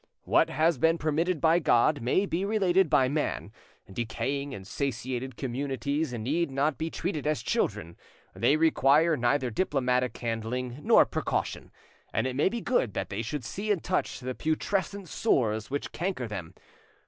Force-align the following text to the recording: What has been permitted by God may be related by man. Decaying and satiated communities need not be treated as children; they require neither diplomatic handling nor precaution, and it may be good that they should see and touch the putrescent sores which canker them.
What 0.23 0.49
has 0.49 0.79
been 0.79 0.97
permitted 0.97 1.39
by 1.39 1.59
God 1.59 2.01
may 2.01 2.25
be 2.25 2.43
related 2.43 2.89
by 2.89 3.07
man. 3.07 3.51
Decaying 3.93 4.51
and 4.51 4.65
satiated 4.65 5.37
communities 5.37 6.11
need 6.11 6.49
not 6.49 6.79
be 6.79 6.89
treated 6.89 7.27
as 7.27 7.43
children; 7.43 7.95
they 8.35 8.57
require 8.57 9.15
neither 9.15 9.51
diplomatic 9.51 10.17
handling 10.17 10.79
nor 10.81 11.05
precaution, 11.05 11.69
and 12.11 12.25
it 12.25 12.35
may 12.35 12.49
be 12.49 12.61
good 12.61 12.95
that 12.95 13.09
they 13.09 13.21
should 13.21 13.45
see 13.45 13.71
and 13.71 13.83
touch 13.83 14.19
the 14.21 14.33
putrescent 14.33 15.07
sores 15.07 15.69
which 15.69 15.91
canker 15.91 16.27
them. 16.27 16.55